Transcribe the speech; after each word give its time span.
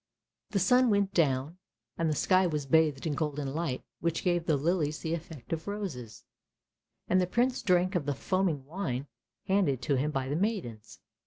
The 0.49 0.57
sun 0.57 0.89
went 0.89 1.13
down 1.13 1.59
and 1.95 2.09
the 2.09 2.15
sky 2.15 2.47
was 2.47 2.65
bathed 2.65 3.05
in 3.05 3.13
golden 3.13 3.53
light 3.53 3.83
which 3.99 4.23
gave 4.23 4.47
the 4.47 4.57
lilies 4.57 4.97
the 4.97 5.13
effect 5.13 5.53
of 5.53 5.67
roses; 5.67 6.23
and 7.07 7.21
the 7.21 7.27
Prince 7.27 7.61
drank 7.61 7.93
of 7.93 8.07
the 8.07 8.15
foaming 8.15 8.65
wine 8.65 9.05
handed 9.45 9.79
to 9.83 9.97
him 9.97 10.09
by 10.09 10.27
the 10.27 10.35
maidens. 10.35 11.01